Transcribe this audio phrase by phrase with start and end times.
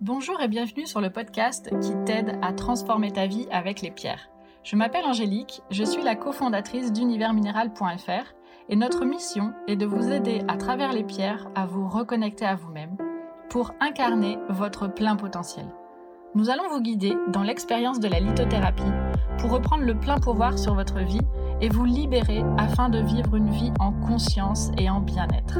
[0.00, 4.30] Bonjour et bienvenue sur le podcast qui t'aide à transformer ta vie avec les pierres.
[4.62, 8.34] Je m'appelle Angélique, je suis la cofondatrice d'universminéral.fr
[8.70, 12.54] et notre mission est de vous aider à travers les pierres à vous reconnecter à
[12.54, 12.96] vous-même
[13.50, 15.66] pour incarner votre plein potentiel.
[16.34, 18.82] Nous allons vous guider dans l'expérience de la lithothérapie
[19.36, 21.20] pour reprendre le plein pouvoir sur votre vie
[21.60, 25.58] et vous libérer afin de vivre une vie en conscience et en bien-être.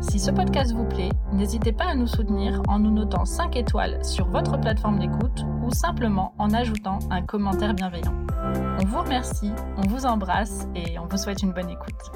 [0.00, 4.04] Si ce podcast vous plaît, n'hésitez pas à nous soutenir en nous notant 5 étoiles
[4.04, 8.14] sur votre plateforme d'écoute ou simplement en ajoutant un commentaire bienveillant.
[8.80, 12.12] On vous remercie, on vous embrasse et on vous souhaite une bonne écoute.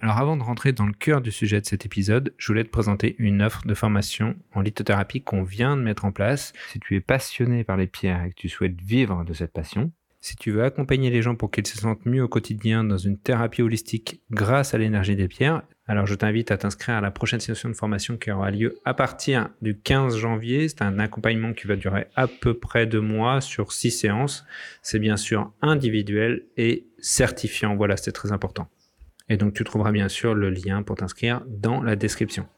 [0.00, 2.70] Alors avant de rentrer dans le cœur du sujet de cet épisode, je voulais te
[2.70, 6.52] présenter une offre de formation en lithothérapie qu'on vient de mettre en place.
[6.72, 9.92] Si tu es passionné par les pierres et que tu souhaites vivre de cette passion,
[10.20, 13.18] si tu veux accompagner les gens pour qu'ils se sentent mieux au quotidien dans une
[13.18, 17.38] thérapie holistique grâce à l'énergie des pierres, alors je t'invite à t'inscrire à la prochaine
[17.38, 20.68] session de formation qui aura lieu à partir du 15 janvier.
[20.68, 24.44] C'est un accompagnement qui va durer à peu près deux mois sur six séances.
[24.82, 27.76] C'est bien sûr individuel et certifiant.
[27.76, 28.68] Voilà, c'est très important.
[29.28, 32.48] Et donc tu trouveras bien sûr le lien pour t'inscrire dans la description.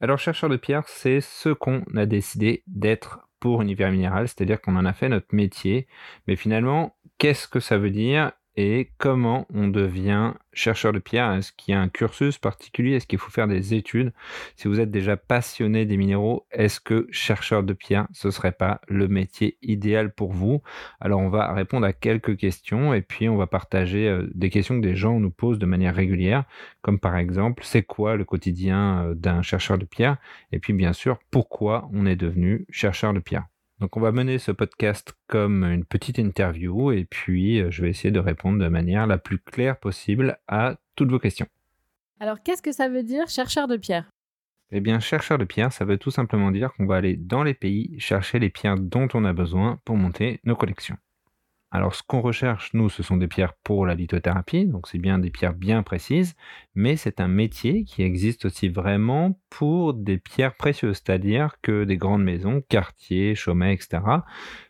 [0.00, 4.76] Alors chercheur de pierres, c'est ce qu'on a décidé d'être pour Univers Minéral, c'est-à-dire qu'on
[4.76, 5.86] en a fait notre métier.
[6.26, 8.32] Mais finalement, qu'est-ce que ça veut dire?
[8.56, 11.32] Et comment on devient chercheur de pierre?
[11.32, 12.96] Est-ce qu'il y a un cursus particulier?
[12.96, 14.12] Est-ce qu'il faut faire des études?
[14.56, 18.80] Si vous êtes déjà passionné des minéraux, est-ce que chercheur de pierre, ce serait pas
[18.88, 20.62] le métier idéal pour vous?
[21.00, 24.76] Alors on va répondre à quelques questions et puis on va partager euh, des questions
[24.76, 26.44] que des gens nous posent de manière régulière,
[26.82, 30.18] comme par exemple, c'est quoi le quotidien euh, d'un chercheur de pierre?
[30.52, 33.51] Et puis bien sûr, pourquoi on est devenu chercheur de pierre?
[33.82, 37.90] Donc on va mener ce podcast comme une petite interview et puis euh, je vais
[37.90, 41.48] essayer de répondre de manière la plus claire possible à toutes vos questions.
[42.20, 44.08] Alors qu'est-ce que ça veut dire chercheur de pierre?
[44.70, 47.54] Eh bien chercheur de pierre, ça veut tout simplement dire qu'on va aller dans les
[47.54, 50.96] pays chercher les pierres dont on a besoin pour monter nos collections.
[51.74, 55.18] Alors ce qu'on recherche, nous, ce sont des pierres pour la lithothérapie, donc c'est bien
[55.18, 56.36] des pierres bien précises,
[56.74, 61.96] mais c'est un métier qui existe aussi vraiment pour des pierres précieuses, c'est-à-dire que des
[61.96, 64.02] grandes maisons, quartiers, chaumet, etc.,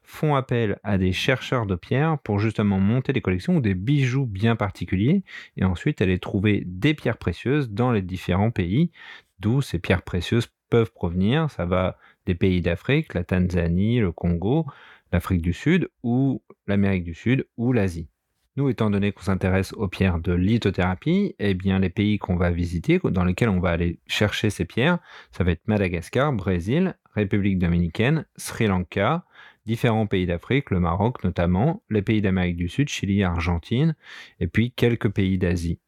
[0.05, 4.27] font appel à des chercheurs de pierres pour justement monter des collections ou des bijoux
[4.27, 5.25] bien particuliers,
[5.57, 8.93] et ensuite aller trouver des pierres précieuses dans les différents pays,
[9.41, 11.51] d'où ces pierres précieuses peuvent provenir.
[11.51, 14.67] Ça va des pays d'Afrique, la Tanzanie, le Congo,
[15.13, 18.09] l'Afrique du Sud ou l'Amérique du Sud ou l'Asie.
[18.57, 22.51] Nous, étant donné qu'on s'intéresse aux pierres de lithothérapie, eh bien, les pays qu'on va
[22.51, 24.99] visiter, dans lesquels on va aller chercher ces pierres,
[25.31, 29.25] ça va être Madagascar, Brésil, République dominicaine, Sri Lanka,
[29.65, 33.97] différents pays d'Afrique, le Maroc notamment, les pays d'Amérique du Sud, Chili, Argentine,
[34.39, 35.79] et puis quelques pays d'Asie.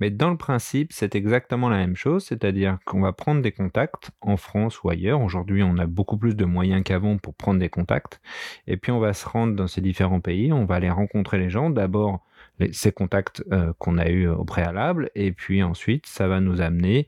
[0.00, 4.10] Mais dans le principe, c'est exactement la même chose, c'est-à-dire qu'on va prendre des contacts
[4.20, 5.20] en France ou ailleurs.
[5.20, 8.20] Aujourd'hui, on a beaucoup plus de moyens qu'avant pour prendre des contacts.
[8.66, 11.50] Et puis, on va se rendre dans ces différents pays, on va aller rencontrer les
[11.50, 11.70] gens.
[11.70, 12.24] D'abord,
[12.72, 17.06] ces contacts euh, qu'on a eus au préalable, et puis ensuite, ça va nous amener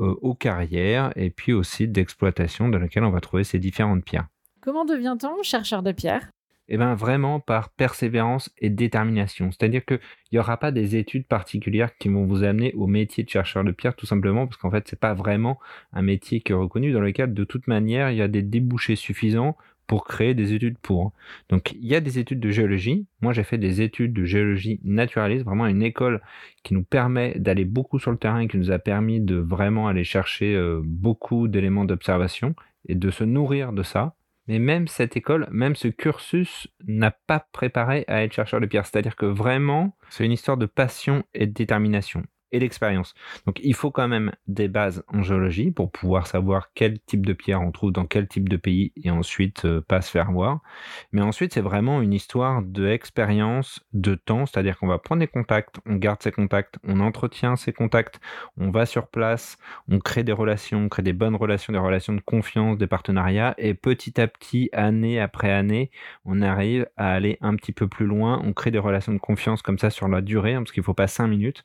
[0.00, 4.04] euh, aux carrières et puis au site d'exploitation dans lequel on va trouver ces différentes
[4.04, 4.28] pierres.
[4.60, 6.30] Comment devient-on chercheur de pierres?
[6.68, 9.50] Eh bien vraiment par persévérance et détermination.
[9.50, 10.00] C'est-à-dire qu'il
[10.32, 13.72] n'y aura pas des études particulières qui vont vous amener au métier de chercheur de
[13.72, 15.58] pierre, tout simplement parce qu'en fait, c'est pas vraiment
[15.92, 18.96] un métier qui est reconnu, dans lequel de toute manière, il y a des débouchés
[18.96, 19.56] suffisants
[19.88, 21.12] pour créer des études pour.
[21.48, 23.06] Donc il y a des études de géologie.
[23.22, 26.20] Moi j'ai fait des études de géologie naturaliste, vraiment une école
[26.62, 30.04] qui nous permet d'aller beaucoup sur le terrain, qui nous a permis de vraiment aller
[30.04, 32.54] chercher euh, beaucoup d'éléments d'observation
[32.86, 34.14] et de se nourrir de ça.
[34.48, 38.86] Mais même cette école, même ce cursus n'a pas préparé à être chercheur de pierre.
[38.86, 43.14] C'est-à-dire que vraiment, c'est une histoire de passion et de détermination et l'expérience.
[43.46, 47.32] Donc il faut quand même des bases en géologie pour pouvoir savoir quel type de
[47.32, 50.60] pierre on trouve dans quel type de pays et ensuite euh, pas se faire voir.
[51.12, 55.76] Mais ensuite c'est vraiment une histoire d'expérience, de temps, c'est-à-dire qu'on va prendre des contacts,
[55.86, 58.20] on garde ces contacts, on entretient ces contacts,
[58.56, 59.58] on va sur place,
[59.90, 63.54] on crée des relations, on crée des bonnes relations, des relations de confiance, des partenariats
[63.58, 65.90] et petit à petit, année après année,
[66.24, 69.62] on arrive à aller un petit peu plus loin, on crée des relations de confiance
[69.62, 71.64] comme ça sur la durée, hein, parce qu'il faut pas cinq minutes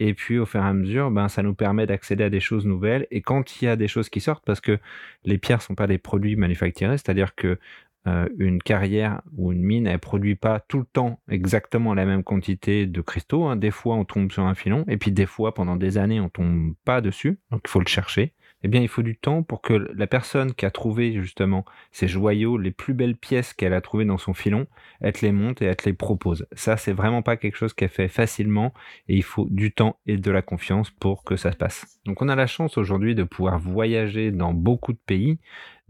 [0.00, 2.66] et puis au fur et à mesure, ben, ça nous permet d'accéder à des choses
[2.66, 3.06] nouvelles.
[3.10, 4.78] Et quand il y a des choses qui sortent, parce que
[5.24, 7.58] les pierres sont pas des produits manufacturés, c'est-à-dire que
[8.06, 12.24] euh, une carrière ou une mine, elle produit pas tout le temps exactement la même
[12.24, 13.44] quantité de cristaux.
[13.44, 13.56] Hein.
[13.56, 16.30] Des fois, on tombe sur un filon, et puis des fois, pendant des années, on
[16.30, 17.38] tombe pas dessus.
[17.50, 18.32] Donc, il faut le chercher
[18.62, 22.08] eh bien, il faut du temps pour que la personne qui a trouvé justement ces
[22.08, 24.66] joyaux, les plus belles pièces qu'elle a trouvées dans son filon,
[25.00, 26.46] elle te les monte et elle te les propose.
[26.52, 28.74] Ça, c'est vraiment pas quelque chose qu'elle fait facilement
[29.08, 32.00] et il faut du temps et de la confiance pour que ça se passe.
[32.04, 35.38] Donc, on a la chance aujourd'hui de pouvoir voyager dans beaucoup de pays,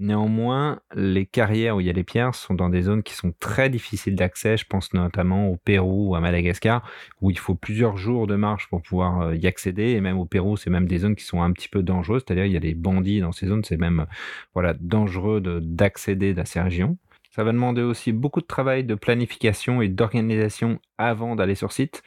[0.00, 3.34] Néanmoins, les carrières où il y a les pierres sont dans des zones qui sont
[3.38, 4.56] très difficiles d'accès.
[4.56, 6.88] Je pense notamment au Pérou ou à Madagascar,
[7.20, 9.90] où il faut plusieurs jours de marche pour pouvoir euh, y accéder.
[9.90, 12.22] Et même au Pérou, c'est même des zones qui sont un petit peu dangereuses.
[12.26, 13.62] C'est-à-dire, il y a des bandits dans ces zones.
[13.62, 14.06] C'est même
[14.54, 16.96] voilà dangereux d'accéder à ces régions.
[17.30, 22.02] Ça va demander aussi beaucoup de travail de planification et d'organisation avant d'aller sur site.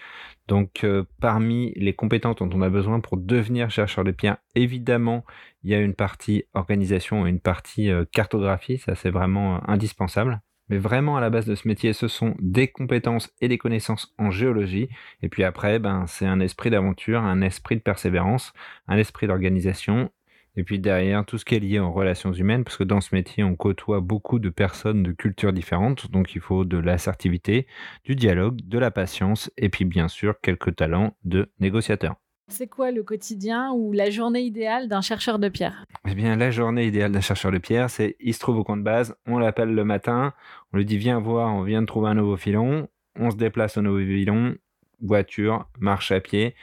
[0.48, 5.24] Donc euh, parmi les compétences dont on a besoin pour devenir chercheur de pierre, évidemment,
[5.64, 9.60] il y a une partie organisation et une partie euh, cartographie, ça c'est vraiment euh,
[9.68, 10.42] indispensable.
[10.70, 14.14] Mais vraiment à la base de ce métier, ce sont des compétences et des connaissances
[14.18, 14.88] en géologie.
[15.22, 18.54] Et puis après, ben, c'est un esprit d'aventure, un esprit de persévérance,
[18.88, 20.10] un esprit d'organisation
[20.56, 23.16] et puis derrière, tout ce qui est lié aux relations humaines, parce que dans ce
[23.16, 27.68] métier, on côtoie beaucoup de personnes de cultures différentes, donc il faut de l'assertivité,
[28.04, 32.16] du dialogue, de la patience, et puis bien sûr quelques talents de négociateur.
[32.50, 35.86] C'est quoi le quotidien ou la journée idéale d'un chercheur de pierre?
[36.08, 38.78] Eh bien, la journée idéale d'un chercheur de pierre, c'est il se trouve au camp
[38.78, 40.34] de base, on l'appelle le matin,
[40.72, 43.78] on lui dit viens voir, on vient de trouver un nouveau filon, on se déplace
[43.78, 44.56] au nouveau filon,
[45.02, 46.54] voiture, marche à pied,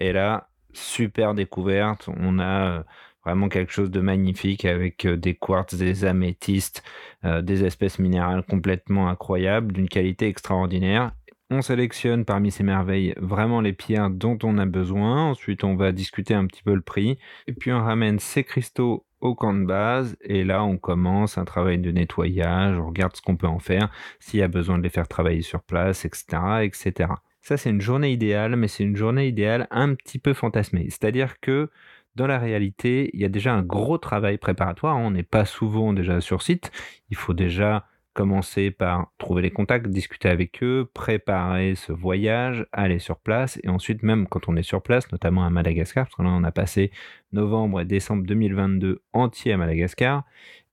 [0.00, 2.84] et là, super découverte, on a
[3.28, 6.82] Vraiment quelque chose de magnifique avec euh, des quartz, des améthystes,
[7.26, 11.12] euh, des espèces minérales complètement incroyables, d'une qualité extraordinaire.
[11.50, 15.24] On sélectionne parmi ces merveilles vraiment les pierres dont on a besoin.
[15.24, 17.18] Ensuite, on va discuter un petit peu le prix.
[17.46, 20.16] Et puis, on ramène ces cristaux au camp de base.
[20.22, 22.78] Et là, on commence un travail de nettoyage.
[22.78, 23.90] On regarde ce qu'on peut en faire,
[24.20, 27.10] s'il y a besoin de les faire travailler sur place, etc., etc.
[27.42, 30.86] Ça, c'est une journée idéale, mais c'est une journée idéale un petit peu fantasmée.
[30.90, 31.70] C'est-à-dire que
[32.18, 34.96] dans la réalité, il y a déjà un gros travail préparatoire.
[34.98, 36.72] On n'est pas souvent déjà sur site.
[37.10, 42.98] Il faut déjà commencer par trouver les contacts, discuter avec eux, préparer ce voyage, aller
[42.98, 43.60] sur place.
[43.62, 46.42] Et ensuite, même quand on est sur place, notamment à Madagascar, parce que là, on
[46.42, 46.90] a passé
[47.32, 50.24] novembre et décembre 2022 entier à Madagascar.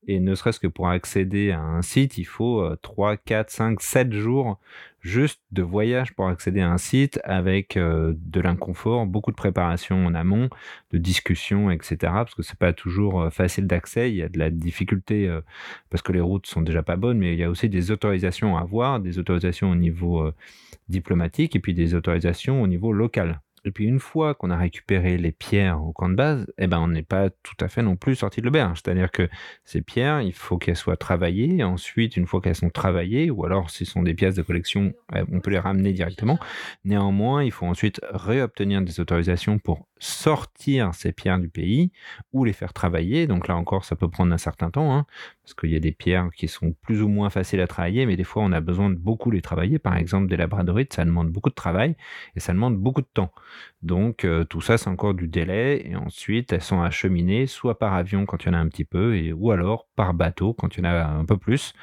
[0.07, 4.13] Et ne serait-ce que pour accéder à un site, il faut 3, 4, 5, 7
[4.13, 4.60] jours
[5.06, 10.04] juste de voyage pour accéder à un site avec euh, de l'inconfort, beaucoup de préparation
[10.04, 10.50] en amont,
[10.92, 11.98] de discussion, etc.
[12.02, 14.10] Parce que c'est pas toujours euh, facile d'accès.
[14.10, 15.42] Il y a de la difficulté euh,
[15.92, 18.58] parce que les routes sont déjà pas bonnes, mais il y a aussi des autorisations
[18.58, 20.31] à avoir, des autorisations au niveau
[20.90, 23.42] diplomatique et puis des autorisations au niveau local.
[23.65, 26.79] Et puis une fois qu'on a récupéré les pierres au camp de base, eh ben
[26.79, 28.79] on n'est pas tout à fait non plus sorti de l'auberge.
[28.83, 29.27] C'est-à-dire que
[29.65, 31.63] ces pierres, il faut qu'elles soient travaillées.
[31.63, 34.94] Ensuite, une fois qu'elles sont travaillées, ou alors si ce sont des pièces de collection,
[35.15, 36.39] eh, on peut les ramener directement.
[36.83, 41.92] Néanmoins, il faut ensuite réobtenir des autorisations pour sortir ces pierres du pays
[42.33, 43.27] ou les faire travailler.
[43.27, 45.06] Donc là encore, ça peut prendre un certain temps, hein,
[45.44, 48.18] parce qu'il y a des pierres qui sont plus ou moins faciles à travailler, mais
[48.18, 49.80] des fois on a besoin de beaucoup les travailler.
[49.80, 51.95] Par exemple, des labradorites, ça demande beaucoup de travail
[52.36, 53.31] et ça demande beaucoup de temps.
[53.81, 55.88] Donc euh, tout ça, c'est encore du délai.
[55.88, 58.86] Et ensuite, elles sont acheminées soit par avion quand il y en a un petit
[58.86, 61.74] peu, ou alors par bateau quand il y en a un peu plus.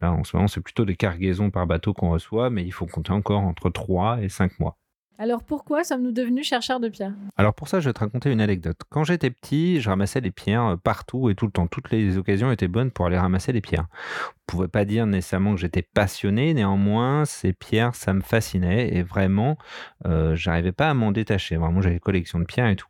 [0.00, 2.86] Là, en ce moment, c'est plutôt des cargaisons par bateau qu'on reçoit, mais il faut
[2.86, 4.78] compter encore entre 3 et 5 mois.
[5.18, 7.14] Alors pourquoi sommes-nous devenus chercheurs de pierres?
[7.36, 8.78] Alors pour ça, je vais te raconter une anecdote.
[8.90, 11.66] Quand j'étais petit, je ramassais les pierres euh, partout et tout le temps.
[11.66, 13.86] Toutes les occasions étaient bonnes pour aller ramasser les pierres.
[14.30, 19.02] On pouvait pas dire nécessairement que j'étais passionné, néanmoins, ces pierres, ça me fascinait et
[19.02, 19.56] vraiment,
[20.04, 21.56] euh, j'arrivais pas à m'en détacher.
[21.56, 22.88] Vraiment, j'avais une collection de pierres et tout.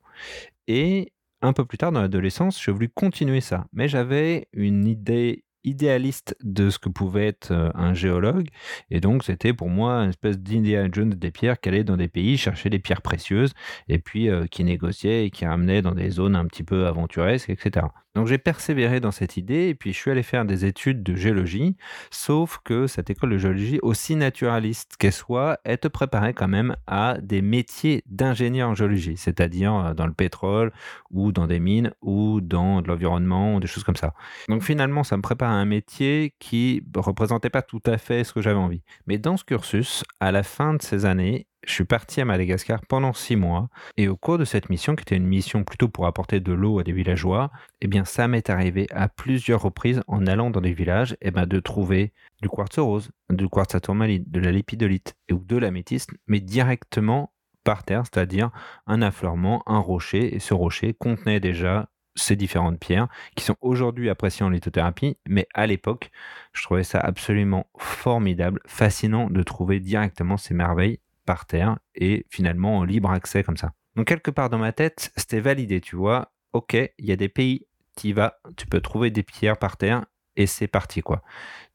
[0.67, 1.13] Et
[1.43, 3.67] un peu plus tard dans l'adolescence, j'ai voulu continuer ça.
[3.73, 8.49] Mais j'avais une idée idéaliste de ce que pouvait être euh, un géologue.
[8.91, 12.09] Et donc, c'était pour moi une espèce d'Indiana Jones des pierres qui allait dans des
[12.09, 13.53] pays chercher des pierres précieuses
[13.89, 17.51] et puis euh, qui négociait et qui ramenait dans des zones un petit peu aventuresques,
[17.51, 17.87] etc.
[18.17, 21.15] Donc j'ai persévéré dans cette idée et puis je suis allé faire des études de
[21.15, 21.77] géologie,
[22.11, 26.77] sauf que cette école de géologie, aussi naturaliste qu'elle soit, elle te préparait quand même
[26.87, 30.73] à des métiers d'ingénieur en géologie, c'est-à-dire euh, dans le pétrole
[31.11, 34.15] ou dans des mines ou dans de l'environnement ou des choses comme ça.
[34.49, 38.25] Donc finalement, ça me prépare à un métier qui ne représentait pas tout à fait
[38.25, 38.83] ce que j'avais envie.
[39.07, 42.81] Mais dans ce cursus, à la fin de ces années, je suis parti à Madagascar
[42.87, 46.07] pendant six mois et au cours de cette mission, qui était une mission plutôt pour
[46.07, 50.27] apporter de l'eau à des villageois, eh bien ça m'est arrivé à plusieurs reprises en
[50.27, 54.41] allant dans des villages eh ben, de trouver du quartz rose, du quartz à de
[54.41, 57.33] la lépidolite ou de l'améthyste, mais directement
[57.65, 58.51] par terre, c'est-à-dire
[58.87, 64.09] un affleurement, un rocher, et ce rocher contenait déjà ces différentes pierres qui sont aujourd'hui
[64.09, 66.11] appréciées en lithothérapie, mais à l'époque,
[66.53, 72.79] je trouvais ça absolument formidable, fascinant de trouver directement ces merveilles par terre et finalement
[72.79, 73.73] en libre accès comme ça.
[73.97, 76.33] Donc quelque part dans ma tête, c'était validé, tu vois.
[76.53, 77.67] Ok, il y a des pays,
[77.97, 80.07] tu vas, tu peux trouver des pierres par terre
[80.37, 81.23] et c'est parti quoi.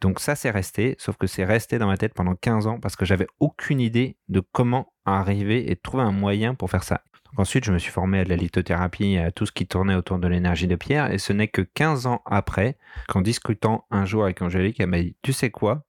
[0.01, 2.95] Donc ça c'est resté, sauf que c'est resté dans ma tête pendant 15 ans parce
[2.95, 7.03] que j'avais aucune idée de comment arriver et trouver un moyen pour faire ça.
[7.37, 9.95] Ensuite, je me suis formé à de la lithothérapie et à tout ce qui tournait
[9.95, 11.11] autour de l'énergie de pierre.
[11.11, 12.77] Et ce n'est que 15 ans après
[13.07, 15.85] qu'en discutant un jour avec Angélique, elle m'a dit, tu sais quoi?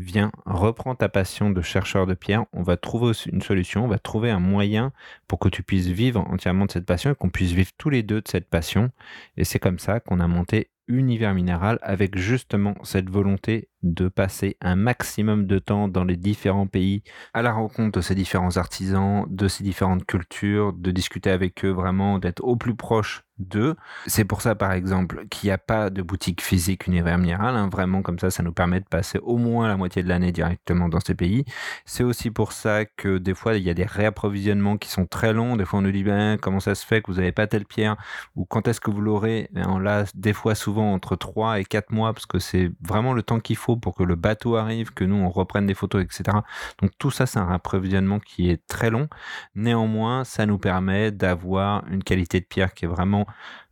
[0.00, 2.44] Viens, reprends ta passion de chercheur de pierre.
[2.52, 4.92] On va trouver une solution, on va trouver un moyen
[5.26, 8.04] pour que tu puisses vivre entièrement de cette passion et qu'on puisse vivre tous les
[8.04, 8.92] deux de cette passion.
[9.36, 14.56] Et c'est comme ça qu'on a monté Univers Minéral avec justement cette volonté de passer
[14.60, 17.02] un maximum de temps dans les différents pays
[17.34, 21.70] à la rencontre de ces différents artisans, de ces différentes cultures, de discuter avec eux
[21.70, 23.76] vraiment, d'être au plus proche d'eux.
[24.06, 27.56] C'est pour ça, par exemple, qu'il n'y a pas de boutique physique univers minéral.
[27.56, 27.68] Hein.
[27.68, 30.88] Vraiment, comme ça, ça nous permet de passer au moins la moitié de l'année directement
[30.88, 31.44] dans ces pays.
[31.84, 35.32] C'est aussi pour ça que des fois, il y a des réapprovisionnements qui sont très
[35.32, 35.56] longs.
[35.56, 37.64] Des fois, on nous dit, ben, comment ça se fait que vous n'avez pas telle
[37.64, 37.96] pierre?
[38.36, 39.48] Ou quand est-ce que vous l'aurez?
[39.52, 43.22] Ben, l'a des fois souvent entre 3 et 4 mois parce que c'est vraiment le
[43.22, 46.38] temps qu'il pour que le bateau arrive, que nous on reprenne des photos, etc.
[46.80, 49.08] Donc tout ça, c'est un approvisionnement qui est très long.
[49.54, 53.26] Néanmoins, ça nous permet d'avoir une qualité de pierre qui est vraiment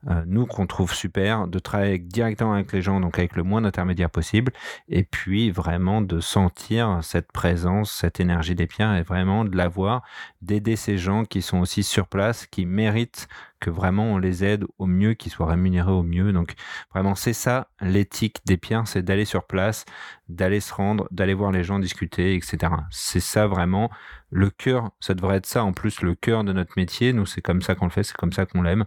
[0.09, 3.61] euh, nous qu'on trouve super, de travailler directement avec les gens, donc avec le moins
[3.61, 4.53] d'intermédiaires possible,
[4.89, 10.03] et puis vraiment de sentir cette présence, cette énergie des pierres, et vraiment de l'avoir,
[10.43, 13.29] d'aider ces gens qui sont aussi sur place, qui méritent
[13.61, 16.33] que vraiment on les aide au mieux, qu'ils soient rémunérés au mieux.
[16.33, 16.55] Donc
[16.93, 19.85] vraiment c'est ça l'éthique des pierres, c'est d'aller sur place,
[20.29, 22.73] d'aller se rendre, d'aller voir les gens discuter, etc.
[22.91, 23.91] C'est ça vraiment
[24.31, 27.13] le cœur, ça devrait être ça en plus le cœur de notre métier.
[27.13, 28.85] Nous c'est comme ça qu'on le fait, c'est comme ça qu'on l'aime.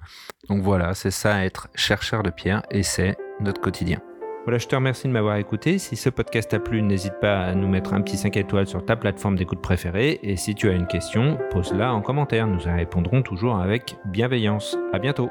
[0.50, 4.00] Donc voilà, c'est ça être chercheur de pierre et c'est notre quotidien.
[4.46, 5.78] Voilà, je te remercie de m'avoir écouté.
[5.78, 8.84] Si ce podcast t'a plu, n'hésite pas à nous mettre un petit 5 étoiles sur
[8.84, 10.20] ta plateforme d'écoute préférée.
[10.24, 12.48] Et si tu as une question, pose-la en commentaire.
[12.48, 14.78] Nous y répondrons toujours avec bienveillance.
[14.92, 15.30] À bientôt.